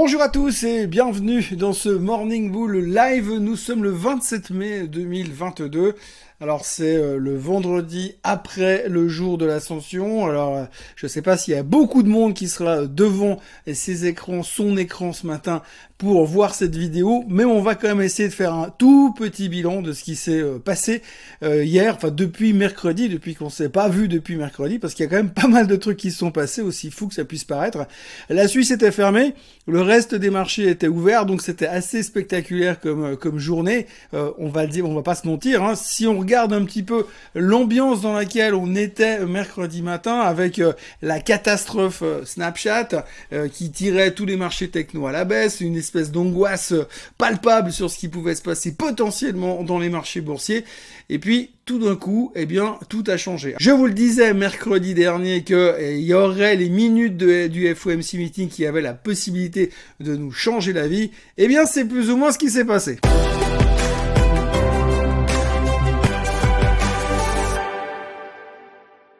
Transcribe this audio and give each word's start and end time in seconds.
Bonjour 0.00 0.22
à 0.22 0.28
tous 0.28 0.62
et 0.62 0.86
bienvenue 0.86 1.44
dans 1.56 1.72
ce 1.72 1.88
Morning 1.88 2.52
Bull 2.52 2.76
Live. 2.76 3.32
Nous 3.32 3.56
sommes 3.56 3.82
le 3.82 3.90
27 3.90 4.50
mai 4.50 4.86
2022. 4.86 5.96
Alors 6.40 6.64
c'est 6.64 6.96
euh, 6.96 7.18
le 7.18 7.36
vendredi 7.36 8.14
après 8.22 8.88
le 8.88 9.08
jour 9.08 9.38
de 9.38 9.44
l'ascension. 9.44 10.24
Alors 10.26 10.54
euh, 10.54 10.64
je 10.94 11.06
ne 11.06 11.08
sais 11.08 11.20
pas 11.20 11.36
s'il 11.36 11.54
y 11.54 11.56
a 11.56 11.64
beaucoup 11.64 12.04
de 12.04 12.08
monde 12.08 12.34
qui 12.34 12.46
sera 12.46 12.86
devant 12.86 13.40
ses 13.66 14.06
écrans, 14.06 14.44
son 14.44 14.76
écran 14.76 15.12
ce 15.12 15.26
matin 15.26 15.62
pour 15.98 16.24
voir 16.24 16.54
cette 16.54 16.76
vidéo, 16.76 17.24
mais 17.28 17.44
on 17.44 17.60
va 17.60 17.74
quand 17.74 17.88
même 17.88 18.00
essayer 18.00 18.28
de 18.28 18.34
faire 18.34 18.54
un 18.54 18.70
tout 18.70 19.12
petit 19.12 19.48
bilan 19.48 19.82
de 19.82 19.92
ce 19.92 20.02
qui 20.02 20.16
s'est 20.16 20.40
euh, 20.40 20.58
passé 20.58 21.02
hier, 21.42 21.94
enfin 21.94 22.10
depuis 22.10 22.52
mercredi, 22.52 23.08
depuis 23.08 23.34
qu'on 23.34 23.50
s'est 23.50 23.68
pas 23.68 23.88
vu 23.88 24.08
depuis 24.08 24.36
mercredi, 24.36 24.78
parce 24.78 24.94
qu'il 24.94 25.04
y 25.04 25.06
a 25.06 25.10
quand 25.10 25.16
même 25.16 25.30
pas 25.30 25.46
mal 25.46 25.66
de 25.66 25.76
trucs 25.76 25.96
qui 25.96 26.10
se 26.10 26.18
sont 26.18 26.30
passés, 26.30 26.62
aussi 26.62 26.90
fou 26.90 27.08
que 27.08 27.14
ça 27.14 27.24
puisse 27.24 27.44
paraître. 27.44 27.86
La 28.28 28.48
Suisse 28.48 28.70
était 28.70 28.90
fermée, 28.90 29.34
le 29.66 29.80
reste 29.82 30.14
des 30.14 30.30
marchés 30.30 30.68
était 30.68 30.88
ouvert, 30.88 31.26
donc 31.26 31.42
c'était 31.42 31.66
assez 31.66 32.02
spectaculaire 32.02 32.80
comme 32.80 33.16
comme 33.16 33.38
journée. 33.38 33.86
on 34.12 34.48
va 34.48 34.64
le 34.64 34.70
dire, 34.70 34.88
on 34.88 34.94
va 34.94 35.02
pas 35.02 35.14
se 35.14 35.26
mentir. 35.26 35.62
Hein. 35.62 35.74
Si 35.76 36.06
on 36.06 36.18
regarde 36.18 36.52
un 36.52 36.64
petit 36.64 36.82
peu 36.82 37.06
l'ambiance 37.34 38.00
dans 38.00 38.12
laquelle 38.12 38.54
on 38.54 38.74
était 38.74 39.24
mercredi 39.26 39.82
matin 39.82 40.20
avec 40.20 40.58
euh, 40.58 40.72
la 41.02 41.20
catastrophe 41.20 42.02
euh, 42.02 42.24
Snapchat 42.24 43.04
euh, 43.32 43.48
qui 43.48 43.70
tirait 43.70 44.12
tous 44.12 44.26
les 44.26 44.36
marchés 44.36 44.68
techno 44.68 45.06
à 45.06 45.12
la 45.12 45.24
baisse, 45.24 45.60
espèce 45.88 46.12
d'angoisse 46.12 46.74
palpable 47.16 47.72
sur 47.72 47.90
ce 47.90 47.98
qui 47.98 48.08
pouvait 48.08 48.34
se 48.34 48.42
passer 48.42 48.72
potentiellement 48.72 49.62
dans 49.64 49.78
les 49.78 49.88
marchés 49.88 50.20
boursiers. 50.20 50.64
Et 51.08 51.18
puis 51.18 51.50
tout 51.64 51.78
d'un 51.78 51.96
coup, 51.96 52.32
eh 52.34 52.46
bien, 52.46 52.78
tout 52.88 53.04
a 53.06 53.16
changé. 53.16 53.54
Je 53.58 53.70
vous 53.70 53.86
le 53.86 53.94
disais 53.94 54.34
mercredi 54.34 54.94
dernier 54.94 55.44
qu'il 55.44 56.00
y 56.00 56.14
aurait 56.14 56.56
les 56.56 56.68
minutes 56.68 57.16
du 57.16 57.74
FOMC 57.74 58.14
meeting 58.14 58.48
qui 58.48 58.66
avaient 58.66 58.82
la 58.82 58.94
possibilité 58.94 59.70
de 60.00 60.14
nous 60.16 60.30
changer 60.30 60.72
la 60.72 60.88
vie. 60.88 61.10
Eh 61.36 61.48
bien, 61.48 61.66
c'est 61.66 61.84
plus 61.84 62.10
ou 62.10 62.16
moins 62.16 62.32
ce 62.32 62.38
qui 62.38 62.50
s'est 62.50 62.64
passé. 62.64 62.98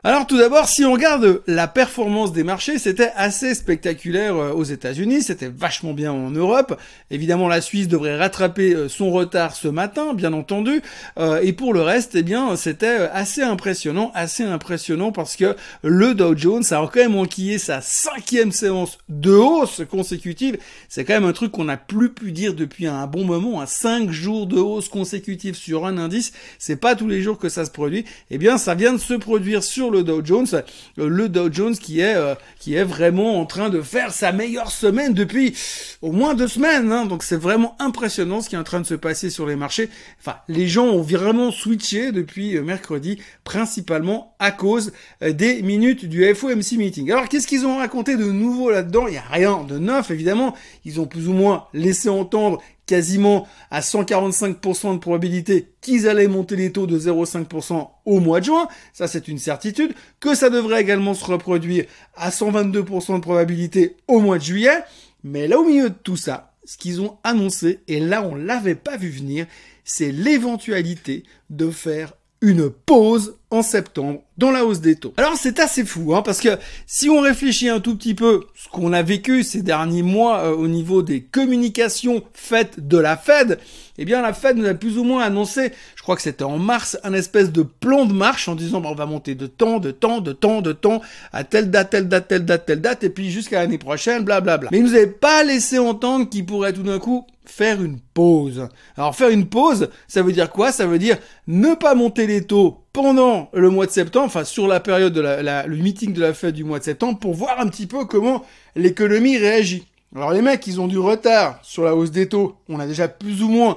Alors 0.04 0.28
tout 0.28 0.38
d'abord, 0.38 0.68
si 0.68 0.84
on 0.84 0.92
regarde 0.92 1.42
la 1.48 1.66
performance 1.66 2.32
des 2.32 2.44
marchés, 2.44 2.78
c'était 2.78 3.10
assez 3.16 3.52
spectaculaire 3.52 4.36
euh, 4.36 4.52
aux 4.52 4.62
États-Unis, 4.62 5.22
c'était 5.22 5.48
vachement 5.48 5.92
bien 5.92 6.12
en 6.12 6.30
Europe. 6.30 6.80
Évidemment, 7.10 7.48
la 7.48 7.60
Suisse 7.60 7.88
devrait 7.88 8.16
rattraper 8.16 8.74
euh, 8.74 8.88
son 8.88 9.10
retard 9.10 9.56
ce 9.56 9.66
matin, 9.66 10.14
bien 10.14 10.34
entendu. 10.34 10.82
Euh, 11.18 11.40
et 11.42 11.52
pour 11.52 11.74
le 11.74 11.82
reste, 11.82 12.14
eh 12.14 12.22
bien, 12.22 12.54
c'était 12.54 13.08
assez 13.12 13.42
impressionnant, 13.42 14.12
assez 14.14 14.44
impressionnant 14.44 15.10
parce 15.10 15.34
que 15.34 15.56
le 15.82 16.14
Dow 16.14 16.36
Jones 16.36 16.62
a 16.70 16.76
quand 16.76 16.94
même 16.94 17.16
enquillé 17.16 17.58
sa 17.58 17.80
cinquième 17.80 18.52
séance 18.52 18.98
de 19.08 19.32
hausse 19.32 19.82
consécutive. 19.90 20.58
C'est 20.88 21.04
quand 21.04 21.14
même 21.14 21.24
un 21.24 21.32
truc 21.32 21.50
qu'on 21.50 21.64
n'a 21.64 21.76
plus 21.76 22.10
pu 22.10 22.30
dire 22.30 22.54
depuis 22.54 22.86
un 22.86 23.04
bon 23.08 23.24
moment. 23.24 23.60
Un 23.60 23.66
cinq 23.66 24.12
jours 24.12 24.46
de 24.46 24.58
hausse 24.60 24.88
consécutive 24.88 25.56
sur 25.56 25.86
un 25.86 25.98
indice, 25.98 26.30
c'est 26.60 26.80
pas 26.80 26.94
tous 26.94 27.08
les 27.08 27.20
jours 27.20 27.36
que 27.36 27.48
ça 27.48 27.64
se 27.64 27.72
produit. 27.72 28.04
Eh 28.30 28.38
bien, 28.38 28.58
ça 28.58 28.76
vient 28.76 28.92
de 28.92 28.98
se 28.98 29.14
produire 29.14 29.64
sur 29.64 29.87
le 29.90 30.02
Dow 30.02 30.24
Jones, 30.24 30.46
euh, 30.52 31.08
le 31.08 31.28
Dow 31.28 31.52
Jones 31.52 31.76
qui 31.76 32.00
est 32.00 32.14
euh, 32.14 32.34
qui 32.58 32.74
est 32.74 32.84
vraiment 32.84 33.40
en 33.40 33.46
train 33.46 33.68
de 33.68 33.80
faire 33.80 34.12
sa 34.12 34.32
meilleure 34.32 34.70
semaine 34.70 35.14
depuis 35.14 35.54
au 36.02 36.12
moins 36.12 36.34
deux 36.34 36.48
semaines. 36.48 36.92
Hein. 36.92 37.06
Donc 37.06 37.22
c'est 37.22 37.36
vraiment 37.36 37.76
impressionnant 37.78 38.40
ce 38.40 38.48
qui 38.48 38.54
est 38.54 38.58
en 38.58 38.64
train 38.64 38.80
de 38.80 38.86
se 38.86 38.94
passer 38.94 39.30
sur 39.30 39.46
les 39.46 39.56
marchés. 39.56 39.88
Enfin, 40.20 40.36
les 40.48 40.68
gens 40.68 40.86
ont 40.86 41.02
vraiment 41.02 41.50
switché 41.50 42.12
depuis 42.12 42.56
euh, 42.56 42.62
mercredi, 42.62 43.18
principalement 43.44 44.34
à 44.38 44.50
cause 44.50 44.92
des 45.20 45.62
minutes 45.62 46.04
du 46.04 46.24
FOMC 46.34 46.76
meeting. 46.76 47.10
Alors 47.10 47.28
qu'est-ce 47.28 47.46
qu'ils 47.46 47.66
ont 47.66 47.78
raconté 47.78 48.16
de 48.16 48.24
nouveau 48.24 48.70
là-dedans? 48.70 49.06
Il 49.08 49.14
y 49.14 49.18
a 49.18 49.24
rien 49.30 49.64
de 49.64 49.78
neuf 49.78 50.10
évidemment. 50.10 50.54
Ils 50.84 51.00
ont 51.00 51.06
plus 51.06 51.28
ou 51.28 51.32
moins 51.32 51.66
laissé 51.72 52.08
entendre 52.08 52.60
quasiment 52.88 53.46
à 53.70 53.80
145% 53.80 54.94
de 54.94 54.98
probabilité 54.98 55.68
qu'ils 55.82 56.08
allaient 56.08 56.26
monter 56.26 56.56
les 56.56 56.72
taux 56.72 56.86
de 56.86 56.98
0,5% 56.98 57.90
au 58.06 58.20
mois 58.20 58.40
de 58.40 58.46
juin, 58.46 58.66
ça 58.94 59.06
c'est 59.06 59.28
une 59.28 59.38
certitude, 59.38 59.92
que 60.18 60.34
ça 60.34 60.48
devrait 60.48 60.80
également 60.80 61.14
se 61.14 61.24
reproduire 61.24 61.84
à 62.16 62.30
122% 62.30 63.16
de 63.16 63.20
probabilité 63.20 63.96
au 64.08 64.20
mois 64.20 64.38
de 64.38 64.42
juillet, 64.42 64.82
mais 65.22 65.46
là 65.46 65.58
au 65.58 65.64
milieu 65.64 65.90
de 65.90 65.94
tout 66.02 66.16
ça, 66.16 66.54
ce 66.64 66.78
qu'ils 66.78 67.02
ont 67.02 67.18
annoncé, 67.24 67.80
et 67.88 68.00
là 68.00 68.22
on 68.22 68.34
l'avait 68.34 68.74
pas 68.74 68.96
vu 68.96 69.10
venir, 69.10 69.46
c'est 69.84 70.10
l'éventualité 70.10 71.24
de 71.50 71.70
faire 71.70 72.14
une 72.40 72.70
pause 72.70 73.36
en 73.50 73.62
septembre 73.62 74.20
dans 74.36 74.50
la 74.50 74.64
hausse 74.64 74.80
des 74.80 74.94
taux. 74.96 75.14
Alors 75.16 75.34
c'est 75.36 75.58
assez 75.58 75.84
fou, 75.84 76.14
hein, 76.14 76.22
parce 76.22 76.40
que 76.40 76.50
si 76.86 77.08
on 77.08 77.20
réfléchit 77.20 77.68
un 77.68 77.80
tout 77.80 77.96
petit 77.96 78.14
peu 78.14 78.44
ce 78.54 78.68
qu'on 78.68 78.92
a 78.92 79.02
vécu 79.02 79.42
ces 79.42 79.62
derniers 79.62 80.02
mois 80.02 80.40
euh, 80.40 80.54
au 80.54 80.68
niveau 80.68 81.02
des 81.02 81.22
communications 81.22 82.22
faites 82.34 82.86
de 82.86 82.98
la 82.98 83.16
Fed, 83.16 83.58
eh 83.96 84.04
bien 84.04 84.20
la 84.20 84.34
Fed 84.34 84.56
nous 84.56 84.66
a 84.66 84.74
plus 84.74 84.98
ou 84.98 85.04
moins 85.04 85.24
annoncé, 85.24 85.72
je 85.96 86.02
crois 86.02 86.14
que 86.14 86.22
c'était 86.22 86.44
en 86.44 86.58
mars, 86.58 86.98
un 87.04 87.14
espèce 87.14 87.50
de 87.50 87.62
plan 87.62 88.04
de 88.04 88.12
marche 88.12 88.48
en 88.48 88.54
disant 88.54 88.80
bah, 88.80 88.90
on 88.92 88.94
va 88.94 89.06
monter 89.06 89.34
de 89.34 89.46
temps, 89.46 89.78
de 89.78 89.90
temps, 89.90 90.20
de 90.20 90.32
temps, 90.32 90.60
de 90.60 90.72
temps, 90.72 91.00
à 91.32 91.42
telle 91.42 91.70
date, 91.70 91.90
telle 91.90 92.08
date, 92.08 92.28
telle 92.28 92.44
date, 92.44 92.66
telle 92.66 92.80
date, 92.80 93.04
et 93.04 93.10
puis 93.10 93.30
jusqu'à 93.30 93.60
l'année 93.60 93.78
prochaine, 93.78 94.24
blablabla. 94.24 94.68
Mais 94.70 94.78
ils 94.78 94.84
nous 94.84 94.94
avaient 94.94 95.06
pas 95.06 95.42
laissé 95.42 95.78
entendre 95.78 96.28
qu'ils 96.28 96.44
pourraient 96.44 96.74
tout 96.74 96.82
d'un 96.82 96.98
coup 96.98 97.26
faire 97.50 97.82
une 97.82 97.98
pause. 98.00 98.68
Alors 98.96 99.14
faire 99.16 99.30
une 99.30 99.48
pause, 99.48 99.90
ça 100.06 100.22
veut 100.22 100.32
dire 100.32 100.50
quoi? 100.50 100.70
Ça 100.72 100.86
veut 100.86 100.98
dire 100.98 101.16
ne 101.46 101.74
pas 101.74 101.94
monter 101.94 102.26
les 102.26 102.44
taux 102.44 102.84
pendant 102.92 103.48
le 103.52 103.70
mois 103.70 103.86
de 103.86 103.90
septembre, 103.90 104.26
enfin 104.26 104.44
sur 104.44 104.68
la 104.68 104.80
période 104.80 105.12
de 105.12 105.20
la, 105.20 105.66
le 105.66 105.76
meeting 105.76 106.12
de 106.12 106.20
la 106.20 106.34
fête 106.34 106.54
du 106.54 106.64
mois 106.64 106.78
de 106.78 106.84
septembre, 106.84 107.18
pour 107.18 107.34
voir 107.34 107.60
un 107.60 107.68
petit 107.68 107.86
peu 107.86 108.04
comment 108.04 108.44
l'économie 108.76 109.38
réagit. 109.38 109.86
Alors 110.14 110.32
les 110.32 110.42
mecs, 110.42 110.66
ils 110.66 110.80
ont 110.80 110.88
du 110.88 110.98
retard 110.98 111.58
sur 111.62 111.84
la 111.84 111.94
hausse 111.94 112.10
des 112.10 112.28
taux. 112.28 112.56
On 112.68 112.80
a 112.80 112.86
déjà 112.86 113.08
plus 113.08 113.42
ou 113.42 113.48
moins 113.48 113.76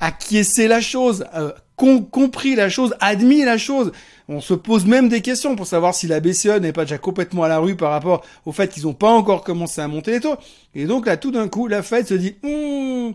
acquiescé 0.00 0.68
la 0.68 0.80
chose, 0.80 1.24
euh, 1.34 1.52
compris 1.76 2.54
la 2.54 2.68
chose, 2.68 2.94
admis 3.00 3.44
la 3.44 3.58
chose. 3.58 3.92
On 4.28 4.40
se 4.40 4.54
pose 4.54 4.84
même 4.84 5.08
des 5.08 5.22
questions 5.22 5.56
pour 5.56 5.66
savoir 5.66 5.94
si 5.94 6.06
la 6.06 6.20
BCE 6.20 6.60
n'est 6.60 6.72
pas 6.72 6.84
déjà 6.84 6.98
complètement 6.98 7.44
à 7.44 7.48
la 7.48 7.58
rue 7.58 7.76
par 7.76 7.90
rapport 7.90 8.24
au 8.44 8.52
fait 8.52 8.68
qu'ils 8.68 8.82
n'ont 8.84 8.92
pas 8.92 9.10
encore 9.10 9.42
commencé 9.42 9.80
à 9.80 9.88
monter 9.88 10.10
les 10.12 10.20
taux. 10.20 10.36
Et 10.74 10.84
donc 10.84 11.06
là, 11.06 11.16
tout 11.16 11.30
d'un 11.30 11.48
coup, 11.48 11.66
la 11.66 11.82
Fed 11.82 12.06
se 12.06 12.14
dit, 12.14 12.36
hum, 12.42 13.14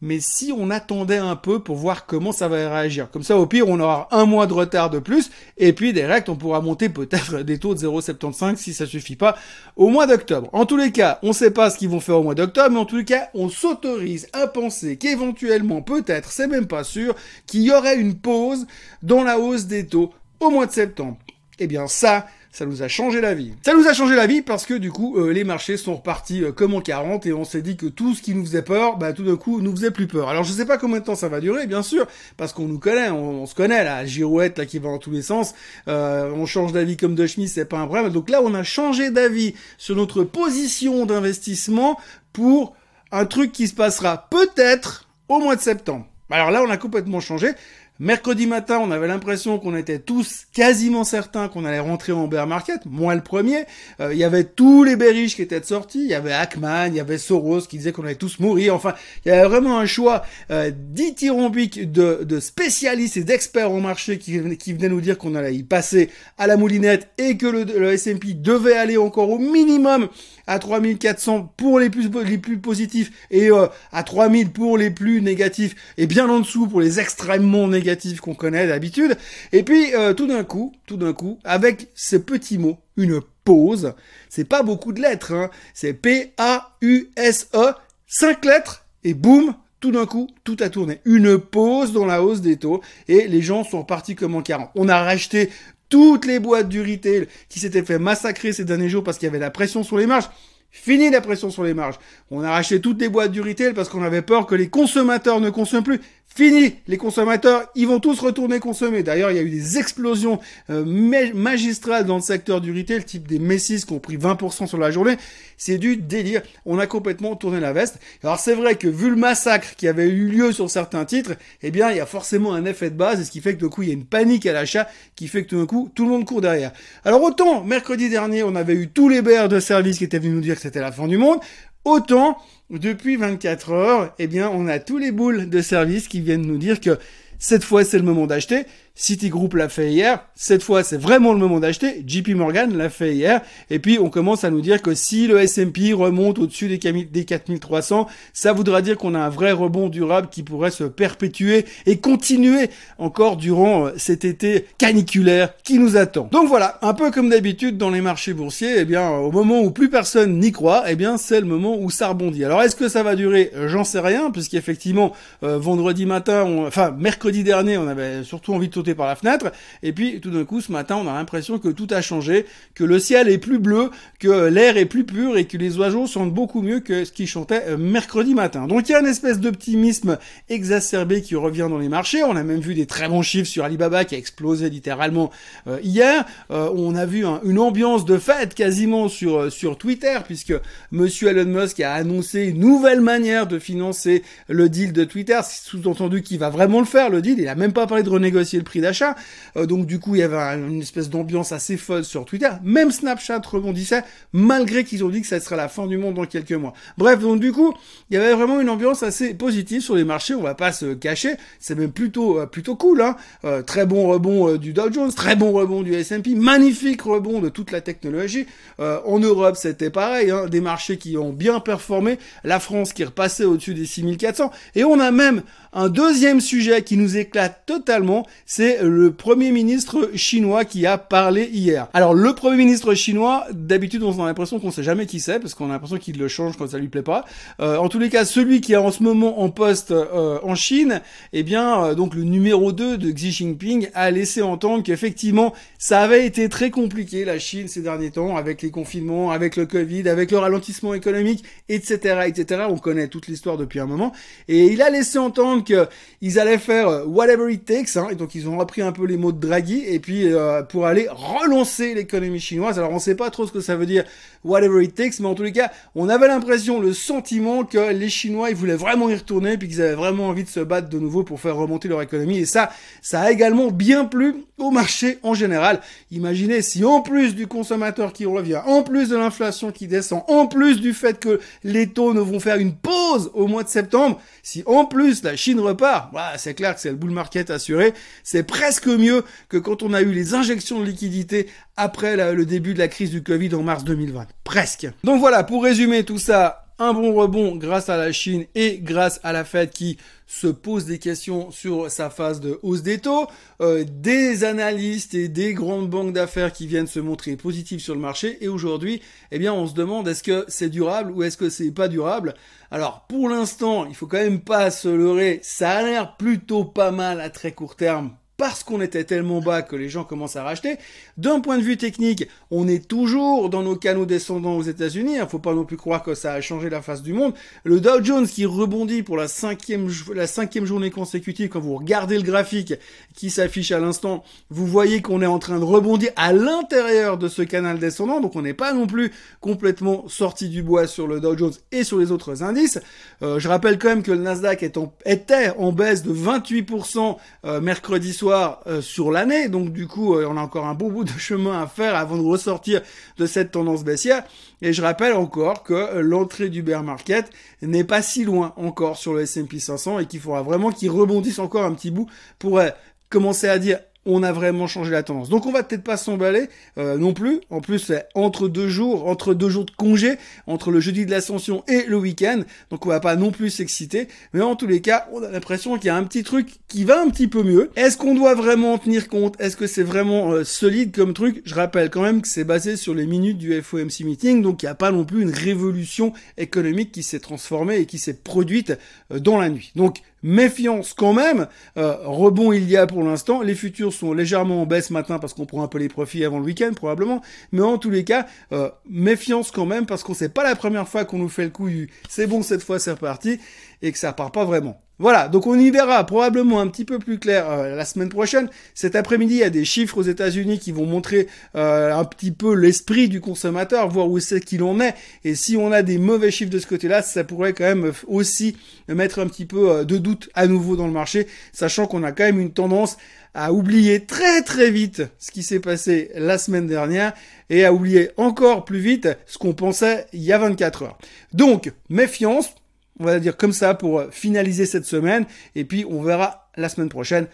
mais 0.00 0.18
si 0.20 0.52
on 0.56 0.70
attendait 0.70 1.16
un 1.16 1.36
peu 1.36 1.60
pour 1.60 1.76
voir 1.76 2.06
comment 2.06 2.32
ça 2.32 2.48
va 2.48 2.56
réagir. 2.56 3.10
Comme 3.10 3.22
ça, 3.22 3.38
au 3.38 3.46
pire, 3.46 3.68
on 3.68 3.80
aura 3.80 4.08
un 4.10 4.26
mois 4.26 4.46
de 4.46 4.52
retard 4.52 4.90
de 4.90 4.98
plus, 4.98 5.30
et 5.56 5.72
puis 5.72 5.92
direct, 5.92 6.28
on 6.28 6.36
pourra 6.36 6.60
monter 6.60 6.88
peut-être 6.88 7.38
des 7.42 7.58
taux 7.58 7.74
de 7.74 7.80
0,75 7.80 8.56
si 8.56 8.74
ça 8.74 8.86
suffit 8.86 9.16
pas 9.16 9.36
au 9.76 9.88
mois 9.88 10.06
d'octobre. 10.06 10.50
En 10.52 10.66
tous 10.66 10.76
les 10.76 10.92
cas, 10.92 11.18
on 11.22 11.32
sait 11.32 11.50
pas 11.50 11.70
ce 11.70 11.78
qu'ils 11.78 11.88
vont 11.88 12.00
faire 12.00 12.18
au 12.18 12.22
mois 12.22 12.34
d'octobre, 12.34 12.70
mais 12.70 12.80
en 12.80 12.84
tous 12.84 12.98
les 12.98 13.04
cas, 13.04 13.30
on 13.34 13.48
s'autorise 13.48 14.28
à 14.32 14.46
penser 14.46 14.96
qu'éventuellement, 14.96 15.82
peut-être, 15.82 16.30
c'est 16.30 16.46
même 16.46 16.66
pas 16.66 16.84
sûr, 16.84 17.14
qu'il 17.46 17.62
y 17.62 17.72
aurait 17.72 17.96
une 17.96 18.16
pause 18.16 18.66
dans 19.02 19.24
la 19.24 19.38
hausse 19.38 19.64
des 19.64 19.86
taux 19.86 20.12
au 20.40 20.50
mois 20.50 20.66
de 20.66 20.72
septembre. 20.72 21.16
Eh 21.58 21.66
bien 21.66 21.86
ça, 21.86 22.26
ça 22.56 22.64
nous 22.64 22.82
a 22.82 22.88
changé 22.88 23.20
la 23.20 23.34
vie. 23.34 23.52
Ça 23.66 23.74
nous 23.74 23.86
a 23.86 23.92
changé 23.92 24.16
la 24.16 24.26
vie 24.26 24.40
parce 24.40 24.64
que 24.64 24.72
du 24.72 24.90
coup, 24.90 25.18
euh, 25.18 25.30
les 25.30 25.44
marchés 25.44 25.76
sont 25.76 25.96
repartis 25.96 26.42
euh, 26.42 26.52
comme 26.52 26.72
en 26.72 26.80
40 26.80 27.26
et 27.26 27.34
on 27.34 27.44
s'est 27.44 27.60
dit 27.60 27.76
que 27.76 27.84
tout 27.84 28.14
ce 28.14 28.22
qui 28.22 28.34
nous 28.34 28.46
faisait 28.46 28.62
peur, 28.62 28.96
bah 28.96 29.12
tout 29.12 29.24
d'un 29.24 29.36
coup, 29.36 29.60
nous 29.60 29.72
faisait 29.72 29.90
plus 29.90 30.06
peur. 30.06 30.30
Alors 30.30 30.42
je 30.42 30.52
sais 30.52 30.64
pas 30.64 30.78
combien 30.78 31.00
de 31.00 31.04
temps 31.04 31.16
ça 31.16 31.28
va 31.28 31.40
durer, 31.40 31.66
bien 31.66 31.82
sûr, 31.82 32.06
parce 32.38 32.54
qu'on 32.54 32.64
nous 32.64 32.78
connaît, 32.78 33.10
on, 33.10 33.44
se 33.44 33.54
connaît, 33.54 33.84
la 33.84 34.06
girouette 34.06 34.56
là 34.56 34.64
qui 34.64 34.78
va 34.78 34.88
dans 34.88 34.96
tous 34.96 35.10
les 35.10 35.20
sens, 35.20 35.54
euh, 35.86 36.32
on 36.34 36.46
change 36.46 36.72
d'avis 36.72 36.96
comme 36.96 37.14
de 37.14 37.26
chemise, 37.26 37.52
c'est 37.52 37.66
pas 37.66 37.76
un 37.76 37.84
problème. 37.84 38.10
Donc 38.10 38.30
là, 38.30 38.40
on 38.42 38.54
a 38.54 38.62
changé 38.62 39.10
d'avis 39.10 39.54
sur 39.76 39.94
notre 39.94 40.24
position 40.24 41.04
d'investissement 41.04 42.00
pour 42.32 42.74
un 43.12 43.26
truc 43.26 43.52
qui 43.52 43.68
se 43.68 43.74
passera 43.74 44.30
peut-être 44.30 45.10
au 45.28 45.40
mois 45.40 45.56
de 45.56 45.60
septembre. 45.60 46.06
Alors 46.30 46.50
là, 46.50 46.62
on 46.66 46.70
a 46.70 46.78
complètement 46.78 47.20
changé. 47.20 47.50
Mercredi 47.98 48.46
matin, 48.46 48.78
on 48.82 48.90
avait 48.90 49.06
l'impression 49.06 49.58
qu'on 49.58 49.74
était 49.74 49.98
tous 49.98 50.44
quasiment 50.52 51.02
certains 51.02 51.48
qu'on 51.48 51.64
allait 51.64 51.80
rentrer 51.80 52.12
en 52.12 52.28
bear 52.28 52.46
market, 52.46 52.80
moi 52.84 53.14
le 53.14 53.22
premier. 53.22 53.64
Euh, 54.00 54.12
il 54.12 54.18
y 54.18 54.24
avait 54.24 54.44
tous 54.44 54.84
les 54.84 54.96
bearish 54.96 55.34
qui 55.34 55.40
étaient 55.40 55.62
sortis, 55.62 56.02
il 56.02 56.10
y 56.10 56.14
avait 56.14 56.34
Ackman, 56.34 56.88
il 56.88 56.96
y 56.96 57.00
avait 57.00 57.16
Soros 57.16 57.62
qui 57.62 57.78
disait 57.78 57.92
qu'on 57.92 58.04
allait 58.04 58.14
tous 58.16 58.38
mourir. 58.38 58.74
Enfin, 58.74 58.92
il 59.24 59.30
y 59.30 59.32
avait 59.32 59.48
vraiment 59.48 59.78
un 59.78 59.86
choix 59.86 60.26
euh, 60.50 60.70
de, 60.70 62.24
de 62.24 62.40
spécialistes 62.40 63.16
et 63.16 63.24
d'experts 63.24 63.70
en 63.70 63.80
marché 63.80 64.18
qui, 64.18 64.58
qui 64.58 64.74
venaient 64.74 64.90
nous 64.90 65.00
dire 65.00 65.16
qu'on 65.16 65.34
allait 65.34 65.54
y 65.54 65.62
passer 65.62 66.10
à 66.36 66.46
la 66.46 66.58
moulinette 66.58 67.08
et 67.16 67.38
que 67.38 67.46
le, 67.46 67.64
le 67.64 67.92
S&P 67.92 68.34
devait 68.34 68.76
aller 68.76 68.98
encore 68.98 69.30
au 69.30 69.38
minimum 69.38 70.08
à 70.46 70.58
3400 70.58 71.54
pour 71.56 71.80
les 71.80 71.88
plus, 71.88 72.10
les 72.24 72.38
plus 72.38 72.58
positifs 72.58 73.10
et 73.30 73.50
euh, 73.50 73.66
à 73.90 74.02
3000 74.02 74.50
pour 74.50 74.76
les 74.76 74.90
plus 74.90 75.22
négatifs 75.22 75.74
et 75.96 76.06
bien 76.06 76.28
en 76.28 76.40
dessous 76.40 76.66
pour 76.68 76.82
les 76.82 77.00
extrêmement 77.00 77.66
négatifs 77.66 77.85
qu'on 78.20 78.34
connaît 78.34 78.66
d'habitude. 78.66 79.16
Et 79.52 79.62
puis 79.62 79.94
euh, 79.94 80.14
tout 80.14 80.26
d'un 80.26 80.44
coup, 80.44 80.72
tout 80.86 80.96
d'un 80.96 81.12
coup, 81.12 81.38
avec 81.44 81.88
ce 81.94 82.16
petit 82.16 82.58
mot, 82.58 82.78
une 82.96 83.20
pause, 83.44 83.94
c'est 84.28 84.48
pas 84.48 84.62
beaucoup 84.62 84.92
de 84.92 85.00
lettres, 85.00 85.32
hein, 85.32 85.50
c'est 85.74 85.92
P-A-U-S-E, 85.92 87.74
5 88.06 88.44
lettres 88.44 88.86
et 89.04 89.14
boum, 89.14 89.54
tout 89.80 89.92
d'un 89.92 90.06
coup, 90.06 90.28
tout 90.44 90.56
a 90.60 90.68
tourné. 90.68 91.00
Une 91.04 91.38
pause 91.38 91.92
dans 91.92 92.06
la 92.06 92.22
hausse 92.22 92.40
des 92.40 92.56
taux 92.56 92.82
et 93.08 93.28
les 93.28 93.42
gens 93.42 93.64
sont 93.64 93.80
repartis 93.80 94.16
comme 94.16 94.34
en 94.34 94.42
40. 94.42 94.70
On 94.74 94.88
a 94.88 95.02
racheté 95.02 95.50
toutes 95.88 96.26
les 96.26 96.40
boîtes 96.40 96.68
du 96.68 96.80
retail 96.80 97.28
qui 97.48 97.60
s'étaient 97.60 97.84
fait 97.84 97.98
massacrer 97.98 98.52
ces 98.52 98.64
derniers 98.64 98.88
jours 98.88 99.04
parce 99.04 99.18
qu'il 99.18 99.26
y 99.26 99.30
avait 99.30 99.38
la 99.38 99.50
pression 99.50 99.84
sur 99.84 99.98
les 99.98 100.06
marges, 100.06 100.28
Fini 100.76 101.10
la 101.10 101.22
pression 101.22 101.50
sur 101.50 101.64
les 101.64 101.74
marges. 101.74 101.98
On 102.30 102.42
a 102.42 102.50
racheté 102.50 102.80
toutes 102.80 103.00
les 103.00 103.08
boîtes 103.08 103.32
du 103.32 103.40
retail 103.40 103.72
parce 103.72 103.88
qu'on 103.88 104.02
avait 104.02 104.22
peur 104.22 104.46
que 104.46 104.54
les 104.54 104.68
consommateurs 104.68 105.40
ne 105.40 105.48
consomment 105.48 105.82
plus. 105.82 106.00
Fini 106.36 106.74
Les 106.86 106.98
consommateurs, 106.98 107.66
ils 107.74 107.86
vont 107.86 107.98
tous 107.98 108.20
retourner 108.20 108.60
consommer. 108.60 109.02
D'ailleurs, 109.02 109.30
il 109.30 109.38
y 109.38 109.40
a 109.40 109.42
eu 109.42 109.48
des 109.48 109.78
explosions 109.78 110.38
euh, 110.68 110.84
magistrales 111.32 112.04
dans 112.04 112.16
le 112.16 112.20
secteur 112.20 112.60
du 112.60 112.76
retail, 112.76 113.02
type 113.04 113.26
des 113.26 113.38
Messis 113.38 113.86
qui 113.86 113.94
ont 113.94 114.00
pris 114.00 114.18
20% 114.18 114.66
sur 114.66 114.76
la 114.76 114.90
journée. 114.90 115.16
C'est 115.56 115.78
du 115.78 115.96
délire. 115.96 116.42
On 116.66 116.78
a 116.78 116.86
complètement 116.86 117.36
tourné 117.36 117.58
la 117.58 117.72
veste. 117.72 117.98
Alors 118.22 118.38
c'est 118.38 118.52
vrai 118.52 118.74
que 118.74 118.86
vu 118.86 119.08
le 119.08 119.16
massacre 119.16 119.76
qui 119.78 119.88
avait 119.88 120.08
eu 120.08 120.28
lieu 120.28 120.52
sur 120.52 120.68
certains 120.68 121.06
titres, 121.06 121.32
eh 121.62 121.70
bien, 121.70 121.90
il 121.90 121.96
y 121.96 122.00
a 122.00 122.06
forcément 122.06 122.52
un 122.52 122.66
effet 122.66 122.90
de 122.90 122.96
base, 122.96 123.18
et 123.18 123.24
ce 123.24 123.30
qui 123.30 123.40
fait 123.40 123.56
que 123.56 123.64
d'un 123.64 123.70
coup, 123.70 123.80
il 123.80 123.88
y 123.88 123.92
a 123.92 123.94
une 123.94 124.04
panique 124.04 124.44
à 124.44 124.52
l'achat, 124.52 124.90
qui 125.14 125.28
fait 125.28 125.42
que 125.42 125.48
tout 125.48 125.58
d'un 125.58 125.64
coup, 125.64 125.90
tout 125.94 126.04
le 126.04 126.10
monde 126.10 126.26
court 126.26 126.42
derrière. 126.42 126.72
Alors 127.06 127.22
autant, 127.22 127.64
mercredi 127.64 128.10
dernier, 128.10 128.42
on 128.42 128.54
avait 128.56 128.74
eu 128.74 128.88
tous 128.88 129.08
les 129.08 129.22
bears 129.22 129.48
de 129.48 129.58
service 129.58 129.96
qui 129.96 130.04
étaient 130.04 130.18
venus 130.18 130.34
nous 130.34 130.42
dire 130.42 130.56
que 130.56 130.60
c'était 130.60 130.82
la 130.82 130.92
fin 130.92 131.08
du 131.08 131.16
monde, 131.16 131.38
autant 131.86 132.36
depuis 132.68 133.16
24 133.16 133.70
heures, 133.70 134.14
eh 134.18 134.26
bien, 134.26 134.50
on 134.52 134.66
a 134.66 134.78
tous 134.78 134.98
les 134.98 135.12
boules 135.12 135.48
de 135.48 135.60
service 135.62 136.08
qui 136.08 136.20
viennent 136.20 136.44
nous 136.44 136.58
dire 136.58 136.80
que 136.80 136.98
cette 137.38 137.64
fois, 137.64 137.84
c'est 137.84 137.98
le 137.98 138.04
moment 138.04 138.26
d'acheter. 138.26 138.64
Citigroup 138.98 139.54
l'a 139.54 139.68
fait 139.68 139.92
hier. 139.92 140.24
Cette 140.34 140.62
fois, 140.62 140.82
c'est 140.82 140.96
vraiment 140.96 141.34
le 141.34 141.38
moment 141.38 141.60
d'acheter. 141.60 142.02
JP 142.06 142.30
Morgan 142.30 142.76
l'a 142.76 142.88
fait 142.88 143.14
hier. 143.14 143.42
Et 143.68 143.78
puis, 143.78 143.98
on 143.98 144.08
commence 144.08 144.42
à 144.42 144.50
nous 144.50 144.62
dire 144.62 144.80
que 144.80 144.94
si 144.94 145.26
le 145.26 145.38
S&P 145.38 145.92
remonte 145.92 146.38
au-dessus 146.38 146.68
des 146.68 146.78
4300, 146.78 148.08
ça 148.32 148.54
voudra 148.54 148.80
dire 148.80 148.96
qu'on 148.96 149.14
a 149.14 149.18
un 149.18 149.28
vrai 149.28 149.52
rebond 149.52 149.90
durable 149.90 150.28
qui 150.30 150.42
pourrait 150.42 150.70
se 150.70 150.84
perpétuer 150.84 151.66
et 151.84 151.98
continuer 151.98 152.70
encore 152.98 153.36
durant 153.36 153.86
euh, 153.86 153.90
cet 153.98 154.24
été 154.24 154.66
caniculaire 154.78 155.52
qui 155.62 155.78
nous 155.78 155.98
attend. 155.98 156.28
Donc 156.32 156.48
voilà, 156.48 156.78
un 156.80 156.94
peu 156.94 157.10
comme 157.10 157.28
d'habitude 157.28 157.76
dans 157.76 157.90
les 157.90 158.00
marchés 158.00 158.32
boursiers, 158.32 158.76
eh 158.78 158.84
bien, 158.86 159.10
au 159.10 159.30
moment 159.30 159.60
où 159.60 159.70
plus 159.72 159.90
personne 159.90 160.38
n'y 160.38 160.52
croit, 160.52 160.84
eh 160.88 160.96
bien, 160.96 161.18
c'est 161.18 161.40
le 161.40 161.46
moment 161.46 161.76
où 161.78 161.90
ça 161.90 162.08
rebondit. 162.08 162.46
Alors, 162.46 162.62
est-ce 162.62 162.76
que 162.76 162.88
ça 162.88 163.02
va 163.02 163.14
durer? 163.14 163.52
J'en 163.66 163.84
sais 163.84 164.00
rien, 164.00 164.30
puisqu'effectivement, 164.30 165.12
euh, 165.42 165.58
vendredi 165.58 166.06
matin, 166.06 166.46
enfin, 166.66 166.94
mercredi 166.98 167.44
dernier, 167.44 167.76
on 167.76 167.88
avait 167.88 168.24
surtout 168.24 168.54
envie 168.54 168.68
de 168.68 168.72
par 168.94 169.06
la 169.06 169.16
fenêtre. 169.16 169.52
Et 169.82 169.92
puis 169.92 170.20
tout 170.20 170.30
d'un 170.30 170.44
coup, 170.44 170.60
ce 170.60 170.72
matin, 170.72 170.96
on 170.96 171.08
a 171.08 171.14
l'impression 171.14 171.58
que 171.58 171.68
tout 171.68 171.88
a 171.90 172.02
changé, 172.02 172.46
que 172.74 172.84
le 172.84 172.98
ciel 172.98 173.28
est 173.28 173.38
plus 173.38 173.58
bleu, 173.58 173.90
que 174.18 174.48
l'air 174.48 174.76
est 174.76 174.86
plus 174.86 175.04
pur 175.04 175.36
et 175.36 175.44
que 175.46 175.56
les 175.56 175.78
oiseaux 175.78 176.06
sentent 176.06 176.32
beaucoup 176.32 176.62
mieux 176.62 176.80
que 176.80 177.04
ce 177.04 177.12
qui 177.12 177.26
chantait 177.26 177.62
euh, 177.68 177.76
mercredi 177.76 178.34
matin. 178.34 178.66
Donc 178.66 178.88
il 178.88 178.92
y 178.92 178.94
a 178.94 179.00
une 179.00 179.06
espèce 179.06 179.40
d'optimisme 179.40 180.18
exacerbé 180.48 181.22
qui 181.22 181.34
revient 181.34 181.66
dans 181.70 181.78
les 181.78 181.88
marchés. 181.88 182.22
On 182.22 182.36
a 182.36 182.42
même 182.42 182.60
vu 182.60 182.74
des 182.74 182.86
très 182.86 183.08
bons 183.08 183.22
chiffres 183.22 183.48
sur 183.48 183.64
Alibaba 183.64 184.04
qui 184.04 184.14
a 184.14 184.18
explosé 184.18 184.70
littéralement 184.70 185.30
euh, 185.66 185.78
hier. 185.82 186.24
Euh, 186.50 186.70
on 186.74 186.94
a 186.94 187.06
vu 187.06 187.24
une 187.44 187.58
ambiance 187.58 188.04
de 188.04 188.18
fête 188.18 188.54
quasiment 188.54 189.08
sur 189.08 189.50
sur 189.50 189.78
Twitter 189.78 190.18
puisque 190.26 190.54
Monsieur 190.90 191.28
Elon 191.28 191.46
Musk 191.46 191.80
a 191.80 191.94
annoncé 191.94 192.44
une 192.44 192.60
nouvelle 192.60 193.00
manière 193.00 193.46
de 193.46 193.58
financer 193.58 194.22
le 194.48 194.68
deal 194.68 194.92
de 194.92 195.04
Twitter. 195.04 195.38
Sous-entendu 195.44 196.22
qu'il 196.22 196.38
va 196.38 196.50
vraiment 196.50 196.80
le 196.80 196.86
faire 196.86 197.10
le 197.10 197.22
deal. 197.22 197.38
Il 197.38 197.48
a 197.48 197.54
même 197.54 197.72
pas 197.72 197.86
parlé 197.86 198.02
de 198.02 198.10
renégocier 198.10 198.58
le 198.58 198.64
prix 198.64 198.75
d'achat. 198.80 199.16
Euh, 199.56 199.66
donc 199.66 199.86
du 199.86 199.98
coup, 199.98 200.14
il 200.14 200.18
y 200.18 200.22
avait 200.22 200.36
une 200.36 200.80
espèce 200.80 201.10
d'ambiance 201.10 201.52
assez 201.52 201.76
folle 201.76 202.04
sur 202.04 202.24
Twitter. 202.24 202.50
Même 202.62 202.90
Snapchat 202.90 203.40
rebondissait, 203.40 204.02
malgré 204.32 204.84
qu'ils 204.84 205.04
ont 205.04 205.08
dit 205.08 205.20
que 205.20 205.26
ça 205.26 205.40
serait 205.40 205.56
la 205.56 205.68
fin 205.68 205.86
du 205.86 205.98
monde 205.98 206.14
dans 206.14 206.26
quelques 206.26 206.52
mois. 206.52 206.72
Bref, 206.98 207.20
donc 207.20 207.40
du 207.40 207.52
coup, 207.52 207.74
il 208.10 208.14
y 208.14 208.16
avait 208.16 208.32
vraiment 208.34 208.60
une 208.60 208.68
ambiance 208.68 209.02
assez 209.02 209.34
positive 209.34 209.80
sur 209.80 209.96
les 209.96 210.04
marchés. 210.04 210.34
On 210.34 210.42
va 210.42 210.54
pas 210.54 210.72
se 210.72 210.94
cacher. 210.94 211.36
C'est 211.58 211.74
même 211.74 211.92
plutôt 211.92 212.38
euh, 212.40 212.46
plutôt 212.46 212.76
cool. 212.76 213.02
Hein. 213.02 213.16
Euh, 213.44 213.62
très 213.62 213.86
bon 213.86 214.08
rebond 214.08 214.56
du 214.56 214.72
Dow 214.72 214.92
Jones, 214.92 215.12
très 215.12 215.36
bon 215.36 215.52
rebond 215.52 215.82
du 215.82 215.94
S&P, 215.94 216.34
magnifique 216.34 217.02
rebond 217.02 217.40
de 217.40 217.48
toute 217.48 217.72
la 217.72 217.80
technologie. 217.80 218.46
en 218.78 219.18
Europe, 219.18 219.56
c'était 219.56 219.90
pareil. 219.90 220.30
Hein. 220.30 220.46
Des 220.46 220.60
marchés 220.60 220.98
qui 220.98 221.16
ont 221.16 221.32
bien 221.32 221.60
performé. 221.60 222.18
La 222.44 222.60
France 222.60 222.92
qui 222.92 223.04
repassée 223.04 223.44
au-dessus 223.44 223.74
des 223.74 223.86
6400. 223.86 224.50
Et 224.74 224.84
on 224.84 224.98
a 225.00 225.10
même 225.10 225.42
un 225.72 225.88
deuxième 225.88 226.40
sujet 226.40 226.82
qui 226.82 226.96
nous 226.96 227.16
éclate 227.18 227.62
totalement, 227.66 228.26
c'est 228.46 228.65
le 228.82 229.12
Premier 229.12 229.50
ministre 229.50 230.10
chinois 230.14 230.64
qui 230.64 230.86
a 230.86 230.98
parlé 230.98 231.48
hier. 231.52 231.88
Alors 231.94 232.14
le 232.14 232.34
Premier 232.34 232.56
ministre 232.56 232.94
chinois, 232.94 233.46
d'habitude 233.52 234.02
on 234.02 234.22
a 234.22 234.26
l'impression 234.26 234.58
qu'on 234.58 234.70
sait 234.70 234.82
jamais 234.82 235.06
qui 235.06 235.20
c'est, 235.20 235.40
parce 235.40 235.54
qu'on 235.54 235.66
a 235.70 235.72
l'impression 235.72 235.98
qu'il 235.98 236.18
le 236.18 236.28
change 236.28 236.56
quand 236.56 236.68
ça 236.68 236.78
lui 236.78 236.88
plaît 236.88 237.02
pas. 237.02 237.24
Euh, 237.60 237.76
en 237.76 237.88
tous 237.88 237.98
les 237.98 238.10
cas, 238.10 238.24
celui 238.24 238.60
qui 238.60 238.72
est 238.72 238.76
en 238.76 238.90
ce 238.90 239.02
moment 239.02 239.40
en 239.40 239.50
poste 239.50 239.90
euh, 239.90 240.38
en 240.42 240.54
Chine, 240.54 241.00
eh 241.32 241.42
bien 241.42 241.84
euh, 241.84 241.94
donc 241.94 242.14
le 242.14 242.22
numéro 242.22 242.72
2 242.72 242.98
de 242.98 243.10
Xi 243.10 243.32
Jinping 243.32 243.88
a 243.94 244.10
laissé 244.10 244.42
entendre 244.42 244.82
qu'effectivement 244.82 245.52
ça 245.78 246.00
avait 246.00 246.26
été 246.26 246.48
très 246.48 246.70
compliqué 246.70 247.24
la 247.24 247.38
Chine 247.38 247.68
ces 247.68 247.82
derniers 247.82 248.10
temps, 248.10 248.36
avec 248.36 248.62
les 248.62 248.70
confinements, 248.70 249.30
avec 249.30 249.56
le 249.56 249.66
Covid, 249.66 250.08
avec 250.08 250.30
le 250.30 250.38
ralentissement 250.38 250.94
économique, 250.94 251.44
etc., 251.68 252.22
etc. 252.26 252.64
On 252.68 252.78
connaît 252.78 253.08
toute 253.08 253.26
l'histoire 253.26 253.56
depuis 253.56 253.80
un 253.80 253.86
moment, 253.86 254.12
et 254.48 254.66
il 254.66 254.82
a 254.82 254.90
laissé 254.90 255.18
entendre 255.18 255.64
qu'ils 255.64 256.38
allaient 256.38 256.58
faire 256.58 256.88
euh, 256.88 257.04
whatever 257.04 257.52
it 257.52 257.64
takes, 257.64 257.96
hein, 257.96 258.08
et 258.10 258.14
donc 258.14 258.34
ils 258.34 258.45
ont 258.48 258.58
repris 258.58 258.82
un 258.82 258.92
peu 258.92 259.04
les 259.06 259.16
mots 259.16 259.32
de 259.32 259.40
Draghi, 259.40 259.84
et 259.86 259.98
puis 259.98 260.32
euh, 260.32 260.62
pour 260.62 260.86
aller 260.86 261.08
relancer 261.10 261.94
l'économie 261.94 262.40
chinoise. 262.40 262.78
Alors 262.78 262.92
on 262.92 262.98
sait 262.98 263.14
pas 263.14 263.30
trop 263.30 263.46
ce 263.46 263.52
que 263.52 263.60
ça 263.60 263.76
veut 263.76 263.86
dire 263.86 264.04
whatever 264.44 264.82
it 264.84 264.94
takes, 264.94 265.18
mais 265.20 265.26
en 265.26 265.34
tous 265.34 265.42
les 265.42 265.52
cas, 265.52 265.72
on 265.94 266.08
avait 266.08 266.28
l'impression, 266.28 266.80
le 266.80 266.92
sentiment 266.92 267.64
que 267.64 267.92
les 267.92 268.08
Chinois, 268.08 268.50
ils 268.50 268.56
voulaient 268.56 268.76
vraiment 268.76 269.08
y 269.08 269.14
retourner, 269.14 269.58
puis 269.58 269.68
qu'ils 269.68 269.82
avaient 269.82 269.94
vraiment 269.94 270.28
envie 270.28 270.44
de 270.44 270.48
se 270.48 270.60
battre 270.60 270.88
de 270.88 270.98
nouveau 270.98 271.24
pour 271.24 271.40
faire 271.40 271.56
remonter 271.56 271.88
leur 271.88 272.00
économie, 272.00 272.38
et 272.38 272.46
ça, 272.46 272.70
ça 273.02 273.22
a 273.22 273.32
également 273.32 273.70
bien 273.70 274.04
plu 274.04 274.36
au 274.58 274.70
marché 274.70 275.18
en 275.22 275.34
général. 275.34 275.80
Imaginez 276.10 276.62
si 276.62 276.84
en 276.84 277.00
plus 277.00 277.34
du 277.34 277.46
consommateur 277.46 278.12
qui 278.12 278.24
revient, 278.24 278.60
en 278.66 278.82
plus 278.82 279.08
de 279.08 279.16
l'inflation 279.16 279.72
qui 279.72 279.88
descend, 279.88 280.22
en 280.28 280.46
plus 280.46 280.80
du 280.80 280.94
fait 280.94 281.18
que 281.18 281.40
les 281.64 281.88
taux 281.88 282.14
ne 282.14 282.20
vont 282.20 282.40
faire 282.40 282.56
une 282.56 282.74
pause 282.74 283.30
au 283.34 283.46
mois 283.48 283.64
de 283.64 283.68
septembre, 283.68 284.20
si 284.42 284.62
en 284.66 284.84
plus 284.84 285.24
la 285.24 285.36
Chine 285.36 285.58
repart, 285.58 286.10
voilà, 286.12 286.38
c'est 286.38 286.54
clair 286.54 286.74
que 286.74 286.80
c'est 286.80 286.90
le 286.90 286.96
bull 286.96 287.10
market 287.10 287.50
assuré, 287.50 287.92
presque 288.42 288.86
mieux 288.86 289.24
que 289.48 289.56
quand 289.56 289.82
on 289.82 289.92
a 289.92 290.02
eu 290.02 290.12
les 290.12 290.34
injections 290.34 290.80
de 290.80 290.84
liquidités 290.86 291.48
après 291.76 292.16
le 292.34 292.46
début 292.46 292.74
de 292.74 292.78
la 292.78 292.88
crise 292.88 293.10
du 293.10 293.22
Covid 293.22 293.54
en 293.54 293.62
mars 293.62 293.84
2020. 293.84 294.26
Presque. 294.44 294.88
Donc 295.04 295.20
voilà, 295.20 295.44
pour 295.44 295.62
résumer 295.62 296.04
tout 296.04 296.18
ça, 296.18 296.66
un 296.78 296.92
bon 296.92 297.14
rebond 297.14 297.56
grâce 297.56 297.88
à 297.88 297.96
la 297.96 298.12
Chine 298.12 298.44
et 298.54 298.78
grâce 298.78 299.18
à 299.22 299.32
la 299.32 299.44
Fed 299.44 299.70
qui 299.70 299.96
se 300.26 300.46
pose 300.46 300.84
des 300.84 300.98
questions 300.98 301.50
sur 301.50 301.90
sa 301.90 302.10
phase 302.10 302.40
de 302.40 302.58
hausse 302.62 302.82
des 302.82 302.98
taux, 302.98 303.26
euh, 303.62 303.84
des 303.88 304.44
analystes 304.44 305.14
et 305.14 305.28
des 305.28 305.54
grandes 305.54 305.88
banques 305.88 306.12
d'affaires 306.12 306.52
qui 306.52 306.66
viennent 306.66 306.86
se 306.86 307.00
montrer 307.00 307.36
positifs 307.36 307.82
sur 307.82 307.94
le 307.94 308.00
marché 308.00 308.44
et 308.44 308.48
aujourd'hui, 308.48 309.00
eh 309.30 309.38
bien, 309.38 309.54
on 309.54 309.66
se 309.66 309.74
demande 309.74 310.08
est-ce 310.08 310.22
que 310.22 310.44
c'est 310.48 310.68
durable 310.68 311.12
ou 311.12 311.22
est-ce 311.22 311.36
que 311.36 311.48
c'est 311.48 311.70
pas 311.70 311.88
durable? 311.88 312.34
Alors, 312.70 313.06
pour 313.08 313.28
l'instant, 313.28 313.86
il 313.86 313.94
faut 313.94 314.06
quand 314.06 314.18
même 314.18 314.40
pas 314.40 314.70
se 314.70 314.88
leurrer, 314.88 315.40
ça 315.42 315.70
a 315.70 315.82
l'air 315.82 316.16
plutôt 316.16 316.64
pas 316.64 316.90
mal 316.90 317.20
à 317.20 317.30
très 317.30 317.52
court 317.52 317.76
terme 317.76 318.10
parce 318.36 318.62
qu'on 318.64 318.80
était 318.80 319.04
tellement 319.04 319.40
bas 319.40 319.62
que 319.62 319.76
les 319.76 319.88
gens 319.88 320.04
commencent 320.04 320.36
à 320.36 320.42
racheter. 320.42 320.76
D'un 321.16 321.40
point 321.40 321.56
de 321.56 321.62
vue 321.62 321.76
technique, 321.76 322.28
on 322.50 322.68
est 322.68 322.86
toujours 322.86 323.48
dans 323.48 323.62
nos 323.62 323.76
canaux 323.76 324.04
descendants 324.04 324.56
aux 324.56 324.62
États-Unis. 324.62 325.14
Il 325.14 325.20
hein. 325.20 325.26
faut 325.26 325.38
pas 325.38 325.54
non 325.54 325.64
plus 325.64 325.78
croire 325.78 326.02
que 326.02 326.14
ça 326.14 326.34
a 326.34 326.40
changé 326.40 326.68
la 326.68 326.82
face 326.82 327.02
du 327.02 327.14
monde. 327.14 327.32
Le 327.64 327.80
Dow 327.80 328.02
Jones 328.02 328.26
qui 328.26 328.44
rebondit 328.44 329.02
pour 329.02 329.16
la 329.16 329.28
cinquième, 329.28 329.88
la 330.14 330.26
cinquième 330.26 330.66
journée 330.66 330.90
consécutive, 330.90 331.48
quand 331.48 331.60
vous 331.60 331.76
regardez 331.76 332.16
le 332.16 332.24
graphique 332.24 332.74
qui 333.14 333.30
s'affiche 333.30 333.72
à 333.72 333.78
l'instant, 333.78 334.22
vous 334.50 334.66
voyez 334.66 335.00
qu'on 335.00 335.22
est 335.22 335.26
en 335.26 335.38
train 335.38 335.58
de 335.58 335.64
rebondir 335.64 336.10
à 336.16 336.32
l'intérieur 336.34 337.16
de 337.16 337.28
ce 337.28 337.42
canal 337.42 337.78
descendant. 337.78 338.20
Donc 338.20 338.36
on 338.36 338.42
n'est 338.42 338.54
pas 338.54 338.74
non 338.74 338.86
plus 338.86 339.12
complètement 339.40 340.08
sorti 340.08 340.50
du 340.50 340.62
bois 340.62 340.86
sur 340.86 341.06
le 341.06 341.20
Dow 341.20 341.38
Jones 341.38 341.54
et 341.72 341.84
sur 341.84 341.98
les 341.98 342.12
autres 342.12 342.42
indices. 342.42 342.78
Euh, 343.22 343.38
je 343.38 343.48
rappelle 343.48 343.78
quand 343.78 343.88
même 343.88 344.02
que 344.02 344.12
le 344.12 344.18
Nasdaq 344.18 344.62
était 344.62 345.52
en 345.56 345.72
baisse 345.72 346.02
de 346.02 346.12
28% 346.12 347.16
euh, 347.44 347.60
mercredi 347.60 348.12
soir 348.12 348.25
euh, 348.28 348.80
sur 348.80 349.10
l'année. 349.10 349.48
Donc 349.48 349.72
du 349.72 349.86
coup, 349.86 350.14
euh, 350.14 350.26
on 350.28 350.36
a 350.36 350.40
encore 350.40 350.66
un 350.66 350.74
beau 350.74 350.90
bout 350.90 351.04
de 351.04 351.10
chemin 351.18 351.62
à 351.62 351.66
faire 351.66 351.94
avant 351.94 352.16
de 352.16 352.22
ressortir 352.22 352.82
de 353.18 353.26
cette 353.26 353.52
tendance 353.52 353.84
baissière. 353.84 354.24
Et 354.62 354.72
je 354.72 354.82
rappelle 354.82 355.14
encore 355.14 355.62
que 355.62 355.74
euh, 355.74 356.00
l'entrée 356.02 356.48
du 356.48 356.62
bear 356.62 356.82
market 356.82 357.30
n'est 357.62 357.84
pas 357.84 358.02
si 358.02 358.24
loin 358.24 358.52
encore 358.56 358.96
sur 358.96 359.14
le 359.14 359.22
S&P 359.22 359.58
500 359.58 360.00
et 360.00 360.06
qu'il 360.06 360.20
faudra 360.20 360.42
vraiment 360.42 360.70
qu'il 360.70 360.90
rebondisse 360.90 361.38
encore 361.38 361.64
un 361.64 361.74
petit 361.74 361.90
bout 361.90 362.08
pour 362.38 362.60
commencer 363.08 363.48
à 363.48 363.58
dire 363.58 363.78
on 364.06 364.22
a 364.22 364.32
vraiment 364.32 364.66
changé 364.66 364.92
la 364.92 365.02
tendance. 365.02 365.28
Donc 365.28 365.46
on 365.46 365.52
va 365.52 365.62
peut-être 365.62 365.84
pas 365.84 365.96
s'emballer 365.96 366.48
euh, 366.78 366.96
non 366.96 367.12
plus. 367.12 367.40
En 367.50 367.60
plus, 367.60 367.92
entre 368.14 368.48
deux 368.48 368.68
jours, 368.68 369.06
entre 369.06 369.34
deux 369.34 369.48
jours 369.48 369.64
de 369.64 369.70
congé, 369.70 370.16
entre 370.46 370.70
le 370.70 370.80
jeudi 370.80 371.04
de 371.04 371.10
l'ascension 371.10 371.64
et 371.68 371.84
le 371.86 371.96
week-end. 371.96 372.42
Donc 372.70 372.86
on 372.86 372.88
va 372.88 373.00
pas 373.00 373.16
non 373.16 373.30
plus 373.30 373.50
s'exciter. 373.50 374.08
Mais 374.32 374.40
en 374.40 374.56
tous 374.56 374.66
les 374.66 374.80
cas, 374.80 375.08
on 375.12 375.22
a 375.22 375.30
l'impression 375.30 375.76
qu'il 375.76 375.86
y 375.86 375.90
a 375.90 375.96
un 375.96 376.04
petit 376.04 376.22
truc 376.22 376.48
qui 376.68 376.84
va 376.84 377.00
un 377.00 377.08
petit 377.10 377.28
peu 377.28 377.42
mieux. 377.42 377.70
Est-ce 377.76 377.96
qu'on 377.96 378.14
doit 378.14 378.34
vraiment 378.34 378.74
en 378.74 378.78
tenir 378.78 379.08
compte? 379.08 379.40
Est-ce 379.40 379.56
que 379.56 379.66
c'est 379.66 379.82
vraiment 379.82 380.32
euh, 380.32 380.44
solide 380.44 380.94
comme 380.94 381.14
truc? 381.14 381.42
Je 381.44 381.54
rappelle 381.54 381.90
quand 381.90 382.02
même 382.02 382.22
que 382.22 382.28
c'est 382.28 382.44
basé 382.44 382.76
sur 382.76 382.94
les 382.94 383.06
minutes 383.06 383.38
du 383.38 383.60
FOMC 383.60 384.00
meeting, 384.04 384.42
donc 384.42 384.62
il 384.62 384.66
n'y 384.66 384.70
a 384.70 384.74
pas 384.74 384.92
non 384.92 385.04
plus 385.04 385.22
une 385.22 385.30
révolution 385.30 386.12
économique 386.36 386.92
qui 386.92 387.02
s'est 387.02 387.20
transformée 387.20 387.76
et 387.78 387.86
qui 387.86 387.98
s'est 387.98 388.14
produite 388.14 388.78
euh, 389.12 389.18
dans 389.18 389.38
la 389.38 389.48
nuit. 389.48 389.72
Donc 389.74 389.98
méfiance 390.22 390.92
quand 390.92 391.12
même. 391.12 391.46
Euh, 391.76 391.96
rebond 392.04 392.52
il 392.52 392.68
y 392.68 392.76
a 392.76 392.86
pour 392.86 393.02
l'instant. 393.02 393.42
Les 393.42 393.54
futurs 393.54 393.92
sont 393.92 394.12
légèrement 394.12 394.62
en 394.62 394.66
baisse 394.66 394.90
maintenant 394.90 395.18
parce 395.18 395.34
qu'on 395.34 395.46
prend 395.46 395.62
un 395.62 395.68
peu 395.68 395.78
les 395.78 395.88
profits 395.88 396.24
avant 396.24 396.38
le 396.38 396.44
week-end 396.44 396.72
probablement. 396.74 397.22
Mais 397.52 397.62
en 397.62 397.78
tous 397.78 397.90
les 397.90 398.04
cas, 398.04 398.26
euh, 398.52 398.70
méfiance 398.88 399.50
quand 399.50 399.66
même 399.66 399.86
parce 399.86 400.02
qu'on 400.02 400.14
sait 400.14 400.28
pas 400.28 400.44
la 400.44 400.56
première 400.56 400.88
fois 400.88 401.04
qu'on 401.04 401.18
nous 401.18 401.28
fait 401.28 401.44
le 401.44 401.50
coup 401.50 401.68
c'est 402.08 402.26
bon 402.26 402.42
cette 402.42 402.62
fois 402.62 402.78
c'est 402.78 402.92
reparti 402.92 403.40
et 403.82 403.92
que 403.92 403.98
ça 403.98 404.12
part 404.12 404.32
pas 404.32 404.44
vraiment. 404.44 404.80
Voilà, 404.98 405.28
donc 405.28 405.46
on 405.46 405.58
y 405.58 405.70
verra 405.70 406.04
probablement 406.06 406.58
un 406.58 406.68
petit 406.68 406.86
peu 406.86 406.98
plus 406.98 407.18
clair 407.18 407.50
euh, 407.50 407.76
la 407.76 407.84
semaine 407.84 408.08
prochaine. 408.08 408.48
Cet 408.74 408.96
après-midi, 408.96 409.34
il 409.34 409.40
y 409.40 409.44
a 409.44 409.50
des 409.50 409.66
chiffres 409.66 409.98
aux 409.98 410.02
États-Unis 410.02 410.58
qui 410.58 410.72
vont 410.72 410.86
montrer 410.86 411.28
euh, 411.54 411.94
un 411.94 412.04
petit 412.04 412.30
peu 412.30 412.54
l'esprit 412.54 413.10
du 413.10 413.20
consommateur, 413.20 413.90
voir 413.90 414.08
où 414.08 414.18
c'est 414.20 414.40
qu'il 414.40 414.62
en 414.62 414.80
est. 414.80 414.94
Et 415.22 415.34
si 415.34 415.58
on 415.58 415.70
a 415.70 415.82
des 415.82 415.98
mauvais 415.98 416.30
chiffres 416.30 416.50
de 416.50 416.58
ce 416.58 416.66
côté-là, 416.66 417.02
ça 417.02 417.24
pourrait 417.24 417.52
quand 417.52 417.64
même 417.64 417.92
aussi 418.06 418.56
mettre 418.88 419.18
un 419.18 419.26
petit 419.26 419.44
peu 419.44 419.70
euh, 419.70 419.84
de 419.84 419.98
doute 419.98 420.30
à 420.34 420.46
nouveau 420.46 420.76
dans 420.76 420.86
le 420.86 420.94
marché, 420.94 421.26
sachant 421.52 421.86
qu'on 421.86 422.02
a 422.02 422.12
quand 422.12 422.24
même 422.24 422.40
une 422.40 422.52
tendance 422.52 422.96
à 423.34 423.52
oublier 423.52 424.06
très 424.06 424.40
très 424.40 424.70
vite 424.70 425.02
ce 425.18 425.30
qui 425.30 425.42
s'est 425.42 425.60
passé 425.60 426.10
la 426.14 426.38
semaine 426.38 426.66
dernière 426.66 427.12
et 427.50 427.66
à 427.66 427.72
oublier 427.74 428.10
encore 428.16 428.64
plus 428.64 428.78
vite 428.78 429.08
ce 429.26 429.36
qu'on 429.36 429.52
pensait 429.52 430.06
il 430.14 430.22
y 430.22 430.32
a 430.32 430.38
24 430.38 430.84
heures. 430.84 430.98
Donc, 431.34 431.70
méfiance, 431.90 432.54
on 432.98 433.04
va 433.04 433.18
dire 433.18 433.36
comme 433.36 433.52
ça 433.52 433.74
pour 433.74 433.98
euh, 433.98 434.08
finaliser 434.10 434.66
cette 434.66 434.86
semaine. 434.86 435.26
Et 435.54 435.64
puis 435.64 435.84
on 435.88 436.02
verra 436.02 436.48
la 436.56 436.68
semaine 436.68 436.88
prochaine 436.88 437.26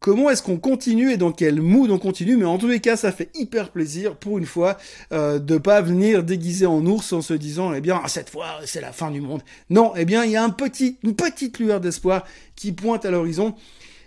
comment 0.00 0.30
est-ce 0.30 0.42
qu'on 0.42 0.58
continue 0.58 1.10
et 1.10 1.16
dans 1.16 1.32
quel 1.32 1.60
mood 1.60 1.90
on 1.90 1.98
continue. 1.98 2.36
Mais 2.36 2.44
en 2.44 2.58
tous 2.58 2.68
les 2.68 2.80
cas, 2.80 2.96
ça 2.96 3.12
fait 3.12 3.30
hyper 3.34 3.70
plaisir 3.70 4.16
pour 4.16 4.38
une 4.38 4.46
fois 4.46 4.76
euh, 5.12 5.38
de 5.38 5.58
pas 5.58 5.80
venir 5.80 6.22
déguisé 6.22 6.66
en 6.66 6.84
ours 6.86 7.12
en 7.12 7.22
se 7.22 7.34
disant 7.34 7.72
eh 7.72 7.80
bien 7.80 8.00
cette 8.06 8.30
fois 8.30 8.60
c'est 8.64 8.80
la 8.80 8.92
fin 8.92 9.10
du 9.10 9.20
monde. 9.20 9.42
Non, 9.70 9.92
eh 9.96 10.04
bien 10.04 10.24
il 10.24 10.30
y 10.30 10.36
a 10.36 10.42
un 10.42 10.50
petit, 10.50 10.98
une 11.02 11.14
petite 11.14 11.58
lueur 11.58 11.80
d'espoir 11.80 12.24
qui 12.54 12.72
pointe 12.72 13.04
à 13.04 13.10
l'horizon 13.10 13.54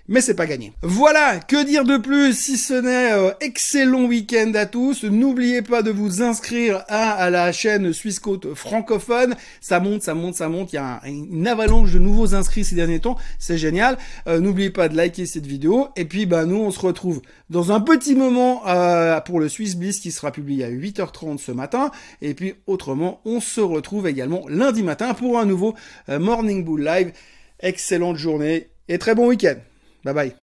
mais 0.10 0.22
c'est 0.22 0.34
pas 0.34 0.48
gagné. 0.48 0.74
Voilà, 0.82 1.40
que 1.40 1.64
dire 1.64 1.86
de 1.86 1.98
plus 1.98 2.34
si 2.34 2.58
ce 2.58 2.74
n'est 2.74 3.14
euh, 3.14 3.32
excellent 3.42 4.06
week-end 4.06 4.52
à 4.56 4.66
tous. 4.66 5.04
N'oubliez 5.04 5.62
pas 5.62 5.84
de 5.84 5.92
vous 5.92 6.24
inscrire 6.24 6.84
à, 6.88 7.30
la 7.30 7.52
chaîne 7.52 7.94
Suisse 7.94 8.20
Côte 8.20 8.56
francophone. 8.56 9.36
Ça 9.62 9.80
monte, 9.80 10.02
ça 10.02 10.16
monte, 10.16 10.34
ça 10.34 10.50
monte. 10.50 10.74
Il 10.74 10.78
y 10.78 10.80
a 10.80 11.00
une 11.06 11.48
avalanche 11.48 11.94
de 11.94 12.00
nouveaux 12.00 12.34
inscrits 12.34 12.66
ces 12.66 12.76
derniers 12.76 13.00
temps. 13.00 13.18
C'est 13.38 13.60
génial. 13.60 14.00
Euh, 14.28 14.40
n'oubliez 14.40 14.72
pas 14.72 14.90
de 14.90 14.98
liker 14.98 15.28
cette 15.28 15.46
vidéo. 15.46 15.90
Et 15.96 16.06
puis, 16.06 16.26
bah, 16.26 16.46
nous, 16.46 16.58
on 16.58 16.72
se 16.72 16.80
retrouve 16.80 17.22
dans 17.52 17.72
un 17.72 17.80
petit 17.80 18.16
moment 18.16 18.64
euh, 18.68 19.22
pour 19.22 19.40
le 19.40 19.48
Swiss 19.48 19.76
Bliss 19.76 20.00
qui 20.00 20.12
sera 20.12 20.32
publié 20.32 20.66
à 20.66 20.72
8h30 20.72 21.38
ce 21.38 21.52
matin. 21.52 21.92
Et 22.24 22.34
puis, 22.34 22.56
autrement, 22.66 23.22
on 23.26 23.40
se 23.40 23.62
retrouve 23.62 24.08
également 24.08 24.44
lundi 24.48 24.82
matin 24.82 25.14
pour 25.14 25.38
un 25.38 25.46
nouveau 25.46 25.76
Morning 26.08 26.66
Bull 26.66 26.84
Live. 26.84 27.12
Excellente 27.60 28.18
journée 28.18 28.70
et 28.88 28.98
très 28.98 29.14
bon 29.14 29.28
week-end. 29.28 29.58
Bye 30.04 30.14
bye. 30.14 30.49